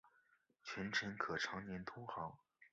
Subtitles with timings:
[0.63, 2.35] 全程可常年通航。